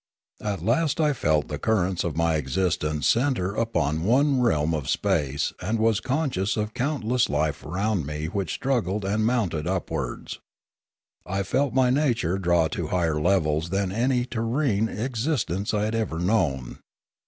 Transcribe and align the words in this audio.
At 0.41 0.63
last 0.63 0.99
I 0.99 1.13
felt 1.13 1.47
the 1.47 1.59
currents 1.59 2.03
of 2.03 2.17
my 2.17 2.33
existence 2.33 3.07
centre 3.07 3.53
upon 3.53 4.03
one 4.03 4.41
realm 4.41 4.73
of 4.73 4.89
space 4.89 5.53
and 5.61 5.77
was 5.77 5.99
conscious 5.99 6.57
of 6.57 6.73
countless 6.73 7.29
life 7.29 7.63
around 7.63 8.07
me 8.07 8.25
which 8.25 8.51
struggled 8.51 9.05
and 9.05 9.23
mounted 9.27 9.67
upwards. 9.67 10.39
I 11.23 11.43
felt 11.43 11.75
my 11.75 11.91
nature 11.91 12.39
drawn 12.39 12.71
to 12.71 12.87
higher 12.87 13.21
levels 13.21 13.69
than 13.69 13.91
any 13.91 14.25
terrene 14.25 14.89
exist 14.89 15.51
ence 15.51 15.71
I 15.71 15.83
had 15.85 15.93
ever 15.93 16.17
known. 16.17 16.79